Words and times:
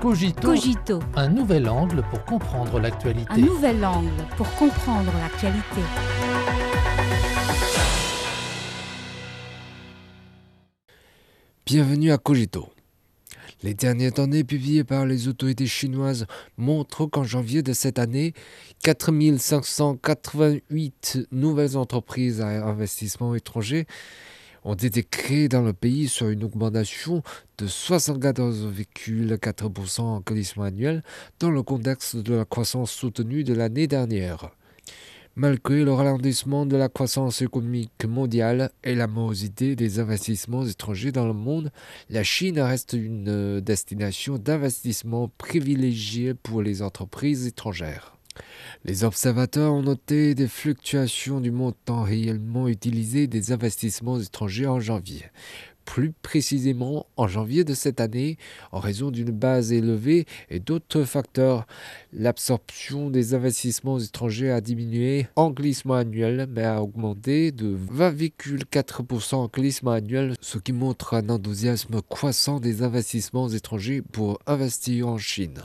Cogito, 0.00 0.40
Cogito, 0.42 1.00
un 1.16 1.28
nouvel 1.28 1.68
angle 1.68 2.04
pour 2.08 2.24
comprendre 2.24 2.78
l'actualité. 2.78 3.32
un 3.32 3.38
nouvel 3.38 3.84
angle 3.84 4.12
pour 4.36 4.48
comprendre 4.54 5.10
l'actualité. 5.18 5.80
Bienvenue 11.66 12.12
à 12.12 12.18
Cogito. 12.18 12.68
Les 13.64 13.74
dernières 13.74 14.12
données 14.12 14.44
publiées 14.44 14.84
par 14.84 15.04
les 15.04 15.26
autorités 15.26 15.66
chinoises 15.66 16.26
montrent 16.56 17.06
qu'en 17.06 17.24
janvier 17.24 17.64
de 17.64 17.72
cette 17.72 17.98
année, 17.98 18.34
4588 18.84 21.26
nouvelles 21.32 21.76
entreprises 21.76 22.40
à 22.40 22.68
investissement 22.68 23.34
étranger 23.34 23.88
ont 24.68 24.74
été 24.74 25.02
créées 25.02 25.48
dans 25.48 25.62
le 25.62 25.72
pays 25.72 26.08
sur 26.08 26.28
une 26.28 26.44
augmentation 26.44 27.22
de 27.56 27.66
74,4% 27.66 30.00
en 30.02 30.20
glissement 30.20 30.64
annuel 30.64 31.02
dans 31.40 31.50
le 31.50 31.62
contexte 31.62 32.16
de 32.16 32.34
la 32.34 32.44
croissance 32.44 32.90
soutenue 32.90 33.44
de 33.44 33.54
l'année 33.54 33.86
dernière. 33.86 34.50
Malgré 35.36 35.84
le 35.84 35.94
ralentissement 35.94 36.66
de 36.66 36.76
la 36.76 36.90
croissance 36.90 37.40
économique 37.40 38.04
mondiale 38.04 38.70
et 38.84 38.94
la 38.94 39.06
morosité 39.06 39.74
des 39.74 40.00
investissements 40.00 40.66
étrangers 40.66 41.12
dans 41.12 41.26
le 41.26 41.32
monde, 41.32 41.72
la 42.10 42.22
Chine 42.22 42.60
reste 42.60 42.92
une 42.92 43.60
destination 43.60 44.36
d'investissement 44.36 45.30
privilégiée 45.38 46.34
pour 46.34 46.60
les 46.60 46.82
entreprises 46.82 47.46
étrangères. 47.46 48.17
Les 48.84 49.04
observateurs 49.04 49.72
ont 49.72 49.82
noté 49.82 50.34
des 50.34 50.48
fluctuations 50.48 51.40
du 51.40 51.50
montant 51.50 52.02
réellement 52.02 52.68
utilisé 52.68 53.26
des 53.26 53.52
investissements 53.52 54.20
étrangers 54.20 54.66
en 54.66 54.80
janvier. 54.80 55.24
Plus 55.84 56.12
précisément, 56.12 57.06
en 57.16 57.28
janvier 57.28 57.64
de 57.64 57.72
cette 57.72 57.98
année, 57.98 58.36
en 58.72 58.78
raison 58.78 59.10
d'une 59.10 59.30
base 59.30 59.72
élevée 59.72 60.26
et 60.50 60.60
d'autres 60.60 61.04
facteurs, 61.04 61.66
l'absorption 62.12 63.08
des 63.08 63.32
investissements 63.32 63.98
étrangers 63.98 64.50
a 64.50 64.60
diminué 64.60 65.28
en 65.34 65.50
glissement 65.50 65.94
annuel, 65.94 66.46
mais 66.50 66.64
a 66.64 66.82
augmenté 66.82 67.52
de 67.52 67.74
20,4% 67.74 69.36
en 69.36 69.46
glissement 69.46 69.92
annuel, 69.92 70.34
ce 70.42 70.58
qui 70.58 70.74
montre 70.74 71.14
un 71.14 71.30
enthousiasme 71.30 72.02
croissant 72.02 72.60
des 72.60 72.82
investissements 72.82 73.48
étrangers 73.48 74.02
pour 74.02 74.38
investir 74.46 75.08
en 75.08 75.16
Chine. 75.16 75.62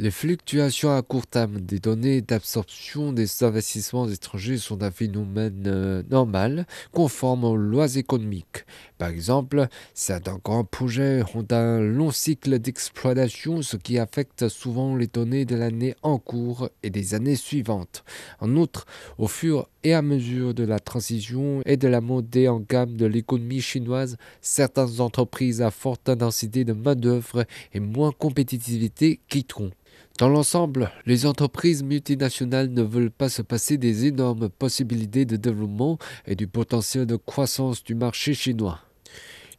Les 0.00 0.12
fluctuations 0.12 0.94
à 0.94 1.02
court 1.02 1.26
terme 1.26 1.60
des 1.60 1.80
données 1.80 2.20
d'absorption 2.20 3.12
des 3.12 3.42
investissements 3.42 4.08
étrangers 4.08 4.56
sont 4.56 4.84
un 4.84 4.92
phénomène 4.92 5.64
euh, 5.66 6.04
normal, 6.08 6.68
conforme 6.92 7.42
aux 7.42 7.56
lois 7.56 7.96
économiques. 7.96 8.64
Par 8.96 9.08
exemple, 9.08 9.66
certains 9.94 10.38
grands 10.44 10.62
projets 10.62 11.24
ont 11.34 11.44
un 11.50 11.80
long 11.80 12.12
cycle 12.12 12.60
d'exploitation, 12.60 13.60
ce 13.62 13.76
qui 13.76 13.98
affecte 13.98 14.48
souvent 14.48 14.94
les 14.94 15.08
données 15.08 15.44
de 15.44 15.56
l'année 15.56 15.96
en 16.02 16.18
cours 16.18 16.68
et 16.84 16.90
des 16.90 17.14
années 17.14 17.34
suivantes. 17.34 18.04
En 18.38 18.54
outre, 18.54 18.86
au 19.18 19.26
fur 19.26 19.68
et 19.82 19.94
à 19.94 20.02
mesure 20.02 20.54
de 20.54 20.62
la 20.62 20.78
transition 20.78 21.60
et 21.66 21.76
de 21.76 21.88
la 21.88 22.00
montée 22.00 22.46
en 22.46 22.60
gamme 22.60 22.96
de 22.96 23.06
l'économie 23.06 23.60
chinoise, 23.60 24.16
certaines 24.42 25.00
entreprises 25.00 25.60
à 25.60 25.72
forte 25.72 26.08
densité 26.08 26.64
de 26.64 26.72
main-d'œuvre 26.72 27.46
et 27.72 27.80
moins 27.80 28.12
compétitivité 28.12 29.18
quitteront. 29.28 29.72
Dans 30.18 30.28
l'ensemble, 30.28 30.90
les 31.06 31.26
entreprises 31.26 31.84
multinationales 31.84 32.70
ne 32.70 32.82
veulent 32.82 33.12
pas 33.12 33.28
se 33.28 33.40
passer 33.40 33.76
des 33.76 34.06
énormes 34.06 34.48
possibilités 34.48 35.24
de 35.24 35.36
développement 35.36 35.96
et 36.26 36.34
du 36.34 36.48
potentiel 36.48 37.06
de 37.06 37.14
croissance 37.14 37.84
du 37.84 37.94
marché 37.94 38.34
chinois. 38.34 38.80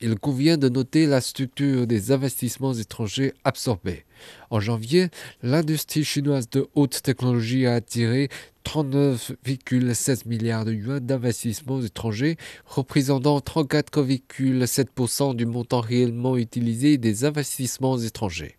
Il 0.02 0.20
convient 0.20 0.58
de 0.58 0.68
noter 0.68 1.06
la 1.06 1.22
structure 1.22 1.88
des 1.88 2.12
investissements 2.12 2.74
étrangers 2.74 3.34
absorbés. 3.46 4.04
En 4.50 4.60
janvier, 4.60 5.08
l'industrie 5.44 6.04
chinoise 6.04 6.50
de 6.50 6.68
haute 6.76 7.04
technologie 7.04 7.66
a 7.66 7.76
attiré 7.76 8.28
39,7 8.70 10.28
milliards 10.28 10.64
de 10.64 10.72
yuan 10.72 11.00
d'investissements 11.00 11.82
étrangers, 11.82 12.38
représentant 12.68 13.40
34,7% 13.40 15.36
du 15.36 15.48
montant 15.48 15.82
réellement 15.82 16.38
utilisé 16.38 17.00
des 17.00 17.26
investissements 17.26 17.98
étrangers. 17.98 18.58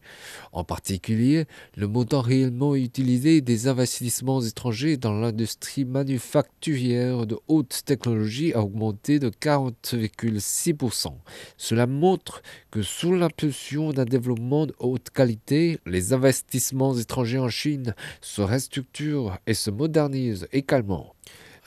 En 0.50 0.64
particulier, 0.64 1.44
le 1.76 1.86
montant 1.86 2.22
réellement 2.22 2.74
utilisé 2.74 3.40
des 3.40 3.68
investissements 3.68 4.42
étrangers 4.42 4.96
dans 4.96 5.12
l'industrie 5.12 5.84
manufacturière 5.84 7.24
de 7.24 7.38
haute 7.46 7.82
technologie 7.84 8.52
a 8.52 8.62
augmenté 8.62 9.20
de 9.20 9.30
40,6%. 9.30 11.12
Cela 11.56 11.86
montre 11.86 12.42
que 12.72 12.82
sous 12.82 13.14
l'impulsion 13.14 13.92
d'un 13.92 14.06
développement 14.06 14.66
de 14.66 14.74
haute 14.80 15.10
qualité, 15.10 15.78
les 15.86 16.12
investissements 16.12 16.98
étrangers 16.98 17.38
en 17.38 17.48
Chine 17.48 17.94
se 18.20 18.42
restructurent 18.42 19.38
et 19.46 19.54
se 19.54 19.70
modernisent 19.70 19.99
également. 20.52 21.14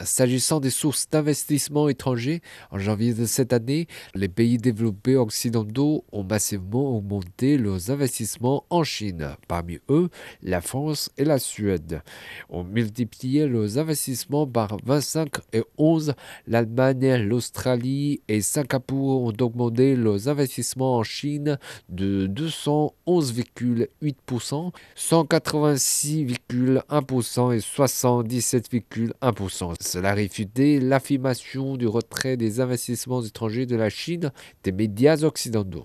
S'agissant 0.02 0.60
des 0.60 0.72
sources 0.72 1.08
d'investissement 1.10 1.88
étrangers, 1.88 2.42
en 2.72 2.80
janvier 2.80 3.14
de 3.14 3.26
cette 3.26 3.54
année, 3.54 3.88
les 4.16 4.28
pays 4.28 4.58
développés 4.58 5.16
occidentaux 5.16 6.04
ont 6.12 6.24
massivement 6.24 6.98
augmenté 6.98 7.58
leurs 7.58 7.92
investissements 7.92 8.66
en 8.70 8.84
Chine. 8.84 9.36
Parmi 9.48 9.80
eux, 9.90 10.10
la 10.42 10.62
France 10.62 11.12
et 11.18 11.26
la 11.26 11.38
Suède 11.38 12.02
ont 12.50 12.64
multiplié 12.64 13.46
leurs 13.48 13.78
investissements 13.78 14.48
par 14.48 14.78
25 14.84 15.30
et 15.54 15.62
11. 15.78 16.16
L'Allemagne, 16.48 17.18
l'Australie 17.18 18.24
et 18.28 18.42
Singapour 18.42 19.22
ont 19.24 19.34
augmenté 19.42 19.96
leurs 19.96 20.28
investissements 20.28 20.98
en 20.98 21.04
Chine 21.04 21.60
de 21.90 22.26
211,8%, 22.28 24.72
186,1% 24.96 27.54
et 27.54 27.60
77,1%. 27.60 29.83
Cela 29.84 30.14
réfutait 30.14 30.80
l'affirmation 30.80 31.76
du 31.76 31.88
retrait 31.88 32.38
des 32.38 32.62
investissements 32.62 33.22
étrangers 33.22 33.66
de 33.66 33.76
la 33.76 33.90
Chine 33.90 34.32
des 34.64 34.72
médias 34.72 35.24
occidentaux? 35.24 35.84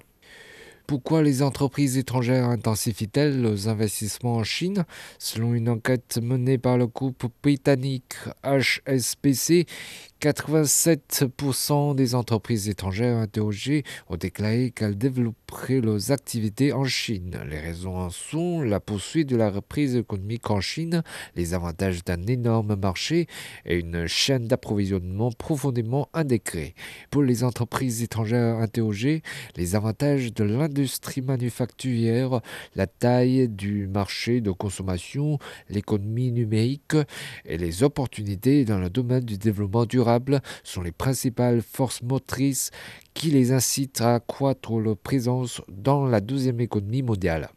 Pourquoi 0.86 1.22
les 1.22 1.42
entreprises 1.42 1.98
étrangères 1.98 2.46
intensifient-elles 2.46 3.42
leurs 3.42 3.68
investissements 3.68 4.36
en 4.36 4.44
Chine? 4.44 4.86
Selon 5.18 5.52
une 5.52 5.68
enquête 5.68 6.18
menée 6.22 6.56
par 6.58 6.78
le 6.78 6.86
groupe 6.86 7.26
britannique 7.42 8.14
HSBC, 8.42 9.66
87% 10.20 11.94
des 11.94 12.16
entreprises 12.16 12.68
étrangères 12.68 13.18
interrogées 13.18 13.84
ont 14.08 14.16
déclaré 14.16 14.72
qu'elles 14.72 14.98
développeraient 14.98 15.80
leurs 15.80 16.10
activités 16.10 16.72
en 16.72 16.84
Chine. 16.84 17.38
Les 17.48 17.60
raisons 17.60 17.96
en 17.96 18.10
sont 18.10 18.62
la 18.62 18.80
poursuite 18.80 19.28
de 19.28 19.36
la 19.36 19.48
reprise 19.48 19.94
économique 19.94 20.50
en 20.50 20.60
Chine, 20.60 21.04
les 21.36 21.54
avantages 21.54 22.02
d'un 22.02 22.26
énorme 22.26 22.74
marché 22.74 23.28
et 23.64 23.76
une 23.76 24.08
chaîne 24.08 24.48
d'approvisionnement 24.48 25.30
profondément 25.30 26.08
indécrée. 26.12 26.74
Pour 27.12 27.22
les 27.22 27.44
entreprises 27.44 28.02
étrangères 28.02 28.56
interrogées, 28.56 29.22
les 29.54 29.76
avantages 29.76 30.34
de 30.34 30.42
l'industrie 30.42 31.22
manufacturière, 31.22 32.40
la 32.74 32.88
taille 32.88 33.48
du 33.48 33.86
marché 33.86 34.40
de 34.40 34.50
consommation, 34.50 35.38
l'économie 35.70 36.32
numérique 36.32 36.96
et 37.44 37.56
les 37.56 37.84
opportunités 37.84 38.64
dans 38.64 38.80
le 38.80 38.90
domaine 38.90 39.24
du 39.24 39.38
développement 39.38 39.86
durable 39.86 40.07
sont 40.64 40.82
les 40.82 40.92
principales 40.92 41.62
forces 41.62 42.02
motrices 42.02 42.70
qui 43.14 43.30
les 43.30 43.52
incitent 43.52 44.00
à 44.00 44.14
accroître 44.14 44.78
leur 44.78 44.96
présence 44.96 45.60
dans 45.68 46.06
la 46.06 46.20
deuxième 46.20 46.60
économie 46.60 47.02
mondiale. 47.02 47.50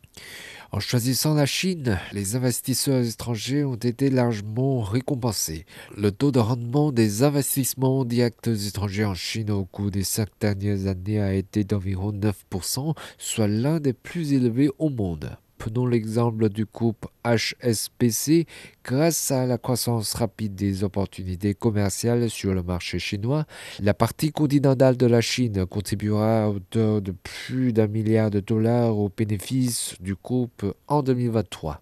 En 0.74 0.80
choisissant 0.80 1.34
la 1.34 1.46
Chine, 1.46 2.00
les 2.14 2.38
investisseurs 2.38 3.04
étrangers 3.04 3.66
ont 3.66 3.76
été 3.76 4.10
largement 4.10 4.80
récompensés. 4.80 5.66
Le 5.98 6.14
taux 6.14 6.32
de 6.32 6.40
rendement 6.40 6.94
des 6.94 7.24
investissements 7.24 8.06
directs 8.06 8.48
étrangers 8.48 9.04
en 9.04 9.14
Chine 9.14 9.52
au 9.52 9.66
cours 9.66 9.92
des 9.92 10.06
cinq 10.06 10.30
dernières 10.40 10.88
années 10.88 11.20
a 11.20 11.34
été 11.34 11.66
d'environ 11.66 12.14
9%, 12.14 12.96
soit 13.18 13.48
l'un 13.50 13.82
des 13.82 13.92
plus 13.92 14.32
élevés 14.32 14.70
au 14.80 14.90
monde. 14.90 15.38
Prenons 15.62 15.86
l'exemple 15.86 16.50
du 16.50 16.66
groupe 16.66 17.06
HSBC. 17.24 18.48
Grâce 18.84 19.30
à 19.30 19.46
la 19.46 19.60
croissance 19.60 20.16
rapide 20.16 20.56
des 20.56 20.84
opportunités 20.84 21.54
commerciales 21.54 22.32
sur 22.32 22.56
le 22.56 22.64
marché 22.64 22.98
chinois, 22.98 23.46
la 23.80 23.94
partie 23.94 24.32
continentale 24.32 24.98
de 24.98 25.06
la 25.06 25.22
Chine 25.22 25.68
contribuera 25.68 26.46
à 26.46 26.50
hauteur 26.50 27.04
de 27.04 27.12
plus 27.12 27.74
d'un 27.74 27.86
milliard 27.86 28.32
de 28.32 28.40
dollars 28.40 28.98
aux 28.98 29.12
bénéfices 29.16 29.94
du 30.00 30.16
groupe 30.16 30.66
en 30.88 31.04
2023. 31.04 31.80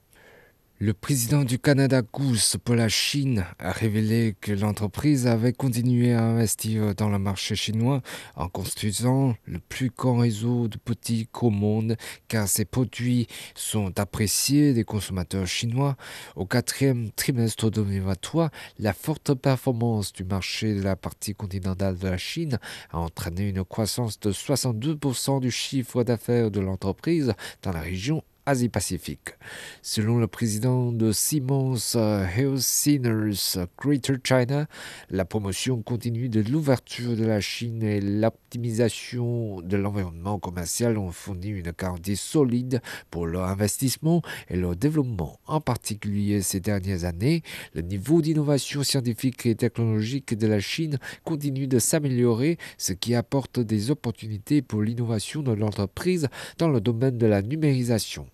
Le 0.81 0.93
président 0.93 1.43
du 1.43 1.59
Canada 1.59 2.01
Goose 2.01 2.55
pour 2.63 2.73
la 2.73 2.87
Chine 2.87 3.45
a 3.59 3.73
révélé 3.73 4.37
que 4.39 4.53
l'entreprise 4.53 5.27
avait 5.27 5.51
continué 5.51 6.13
à 6.13 6.23
investir 6.23 6.95
dans 6.95 7.09
le 7.09 7.19
marché 7.19 7.53
chinois 7.57 8.01
en 8.37 8.47
construisant 8.47 9.35
le 9.43 9.59
plus 9.59 9.89
grand 9.89 10.19
réseau 10.19 10.69
de 10.69 10.77
boutiques 10.85 11.43
au 11.43 11.49
monde 11.49 11.97
car 12.29 12.47
ses 12.47 12.63
produits 12.63 13.27
sont 13.55 13.99
appréciés 13.99 14.71
des 14.71 14.85
consommateurs 14.85 15.47
chinois. 15.47 15.97
Au 16.37 16.45
quatrième 16.45 17.11
trimestre 17.11 17.69
2023, 17.69 18.49
la 18.77 18.93
forte 18.93 19.33
performance 19.33 20.13
du 20.13 20.23
marché 20.23 20.75
de 20.75 20.81
la 20.81 20.95
partie 20.95 21.35
continentale 21.35 21.97
de 21.97 22.07
la 22.07 22.17
Chine 22.17 22.57
a 22.91 22.99
entraîné 22.99 23.49
une 23.49 23.65
croissance 23.65 24.17
de 24.21 24.31
62% 24.31 25.41
du 25.41 25.51
chiffre 25.51 26.05
d'affaires 26.05 26.51
de 26.51 26.61
l'entreprise 26.61 27.33
dans 27.63 27.73
la 27.73 27.81
région 27.81 28.23
Asie-Pacifique. 28.45 29.35
Selon 29.81 30.17
le 30.17 30.27
président 30.27 30.91
de 30.91 31.11
Siemens 31.11 31.95
Healthineers 31.95 33.65
Greater 33.77 34.17
China, 34.23 34.67
la 35.09 35.25
promotion 35.25 35.81
continue 35.81 36.29
de 36.29 36.41
l'ouverture 36.41 37.15
de 37.15 37.25
la 37.25 37.41
Chine 37.41 37.83
et 37.83 38.01
l'optimisation 38.01 39.61
de 39.61 39.77
l'environnement 39.77 40.39
commercial 40.39 40.97
ont 40.97 41.11
fourni 41.11 41.49
une 41.49 41.71
garantie 41.77 42.15
solide 42.15 42.81
pour 43.11 43.27
leur 43.27 43.45
investissement 43.45 44.21
et 44.49 44.57
leur 44.57 44.75
développement. 44.75 45.39
En 45.45 45.61
particulier 45.61 46.41
ces 46.41 46.59
dernières 46.59 47.05
années, 47.05 47.43
le 47.73 47.81
niveau 47.81 48.21
d'innovation 48.21 48.83
scientifique 48.83 49.45
et 49.45 49.55
technologique 49.55 50.37
de 50.37 50.47
la 50.47 50.59
Chine 50.59 50.97
continue 51.23 51.67
de 51.67 51.79
s'améliorer, 51.79 52.57
ce 52.77 52.93
qui 52.93 53.15
apporte 53.15 53.59
des 53.59 53.91
opportunités 53.91 54.61
pour 54.61 54.81
l'innovation 54.81 55.43
de 55.43 55.51
l'entreprise 55.51 56.27
dans 56.57 56.69
le 56.69 56.81
domaine 56.81 57.17
de 57.17 57.27
la 57.27 57.41
numérisation. 57.41 58.27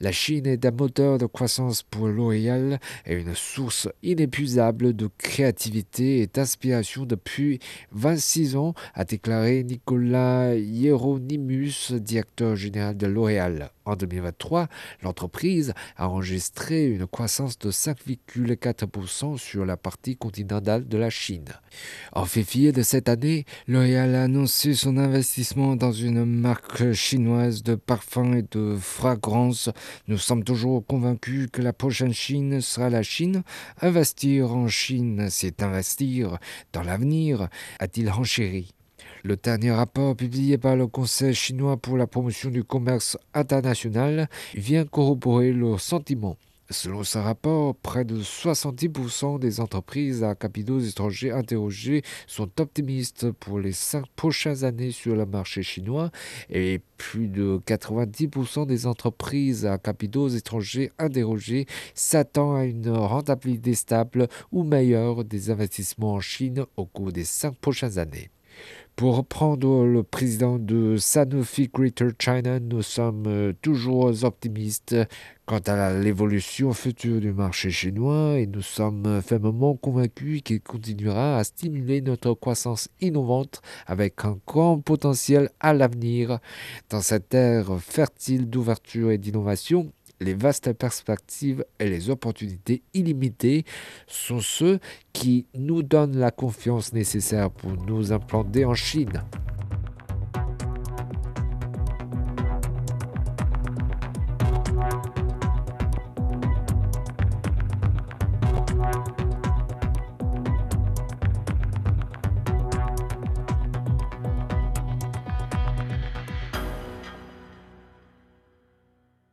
La 0.00 0.12
Chine 0.12 0.46
est 0.46 0.64
un 0.64 0.70
moteur 0.70 1.18
de 1.18 1.26
croissance 1.26 1.82
pour 1.82 2.08
L'Oréal 2.08 2.80
et 3.06 3.14
une 3.14 3.34
source 3.34 3.88
inépuisable 4.02 4.94
de 4.94 5.08
créativité 5.18 6.20
et 6.20 6.26
d'inspiration 6.26 7.04
depuis 7.04 7.60
26 7.92 8.56
ans, 8.56 8.74
a 8.94 9.04
déclaré 9.04 9.62
Nicolas 9.64 10.54
Hieronymus, 10.54 11.92
directeur 11.92 12.56
général 12.56 12.96
de 12.96 13.06
L'Oréal. 13.06 13.70
En 13.84 13.96
2023, 13.96 14.68
l'entreprise 15.02 15.72
a 15.96 16.08
enregistré 16.08 16.86
une 16.86 17.06
croissance 17.06 17.58
de 17.58 17.70
5,4% 17.70 19.36
sur 19.36 19.66
la 19.66 19.76
partie 19.76 20.16
continentale 20.16 20.86
de 20.86 20.96
la 20.96 21.10
Chine. 21.10 21.48
En 22.12 22.24
février 22.24 22.72
de 22.72 22.82
cette 22.82 23.08
année, 23.08 23.46
L'Oréal 23.66 24.14
a 24.14 24.24
annoncé 24.24 24.74
son 24.74 24.96
investissement 24.96 25.76
dans 25.76 25.92
une 25.92 26.24
marque 26.24 26.92
chinoise 26.92 27.62
de 27.62 27.74
parfums 27.74 28.34
et 28.34 28.44
de 28.50 28.76
fragrances. 28.80 29.49
Nous 30.08 30.18
sommes 30.18 30.44
toujours 30.44 30.84
convaincus 30.86 31.48
que 31.52 31.62
la 31.62 31.72
prochaine 31.72 32.12
Chine 32.12 32.60
sera 32.60 32.90
la 32.90 33.02
Chine. 33.02 33.42
Investir 33.80 34.52
en 34.52 34.68
Chine, 34.68 35.28
c'est 35.30 35.62
investir 35.62 36.38
dans 36.72 36.82
l'avenir, 36.82 37.48
a-t-il 37.78 38.10
renchéri. 38.10 38.72
Le 39.22 39.36
dernier 39.36 39.72
rapport 39.72 40.16
publié 40.16 40.56
par 40.56 40.76
le 40.76 40.86
Conseil 40.86 41.34
chinois 41.34 41.76
pour 41.76 41.96
la 41.96 42.06
promotion 42.06 42.50
du 42.50 42.64
commerce 42.64 43.18
international 43.34 44.28
vient 44.54 44.84
corroborer 44.84 45.52
le 45.52 45.76
sentiment. 45.78 46.36
Selon 46.72 47.02
ce 47.02 47.18
rapport, 47.18 47.74
près 47.74 48.04
de 48.04 48.22
70% 48.22 49.40
des 49.40 49.58
entreprises 49.58 50.22
à 50.22 50.36
capitaux 50.36 50.78
étrangers 50.78 51.32
interrogées 51.32 52.02
sont 52.28 52.48
optimistes 52.60 53.32
pour 53.32 53.58
les 53.58 53.72
cinq 53.72 54.06
prochaines 54.14 54.62
années 54.62 54.92
sur 54.92 55.16
le 55.16 55.26
marché 55.26 55.64
chinois 55.64 56.12
et 56.48 56.80
plus 56.96 57.26
de 57.26 57.60
90% 57.66 58.66
des 58.66 58.86
entreprises 58.86 59.66
à 59.66 59.78
capitaux 59.78 60.28
étrangers 60.28 60.92
interrogées 61.00 61.66
s'attendent 61.94 62.58
à 62.58 62.64
une 62.64 62.88
rentabilité 62.88 63.74
stable 63.74 64.28
ou 64.52 64.62
meilleure 64.62 65.24
des 65.24 65.50
investissements 65.50 66.14
en 66.14 66.20
Chine 66.20 66.66
au 66.76 66.86
cours 66.86 67.10
des 67.10 67.24
cinq 67.24 67.56
prochaines 67.56 67.98
années. 67.98 68.30
Pour 68.96 69.16
reprendre 69.16 69.84
le 69.84 70.02
président 70.02 70.58
de 70.58 70.98
Sanofi 70.98 71.70
Greater 71.72 72.10
China, 72.18 72.60
nous 72.60 72.82
sommes 72.82 73.24
euh, 73.26 73.52
toujours 73.62 74.12
optimistes 74.24 74.94
quant 75.46 75.58
à 75.66 75.94
l'évolution 75.94 76.72
future 76.74 77.18
du 77.18 77.32
marché 77.32 77.70
chinois 77.70 78.38
et 78.38 78.46
nous 78.46 78.60
sommes 78.62 79.22
fermement 79.22 79.74
convaincus 79.74 80.42
qu'il 80.42 80.60
continuera 80.60 81.38
à 81.38 81.44
stimuler 81.44 82.02
notre 82.02 82.34
croissance 82.34 82.88
innovante 83.00 83.62
avec 83.86 84.24
un 84.24 84.38
grand 84.46 84.78
potentiel 84.80 85.48
à 85.60 85.72
l'avenir. 85.72 86.38
Dans 86.90 87.00
cette 87.00 87.32
ère 87.32 87.80
fertile 87.80 88.50
d'ouverture 88.50 89.10
et 89.10 89.18
d'innovation, 89.18 89.92
les 90.20 90.34
vastes 90.34 90.72
perspectives 90.72 91.64
et 91.78 91.88
les 91.88 92.10
opportunités 92.10 92.82
illimitées 92.94 93.64
sont 94.06 94.40
ceux 94.40 94.78
qui 95.12 95.46
nous 95.54 95.82
donnent 95.82 96.18
la 96.18 96.30
confiance 96.30 96.92
nécessaire 96.92 97.50
pour 97.50 97.72
nous 97.72 98.12
implanter 98.12 98.64
en 98.64 98.74
Chine. 98.74 99.22